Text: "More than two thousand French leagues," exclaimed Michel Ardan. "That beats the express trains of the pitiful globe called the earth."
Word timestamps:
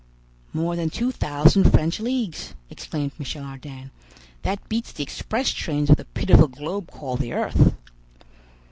"More 0.51 0.75
than 0.75 0.89
two 0.89 1.11
thousand 1.11 1.69
French 1.71 1.99
leagues," 1.99 2.55
exclaimed 2.71 3.11
Michel 3.19 3.43
Ardan. 3.43 3.91
"That 4.41 4.67
beats 4.67 4.91
the 4.91 5.03
express 5.03 5.51
trains 5.51 5.91
of 5.91 5.97
the 5.97 6.05
pitiful 6.05 6.47
globe 6.47 6.89
called 6.89 7.19
the 7.19 7.33
earth." 7.33 7.75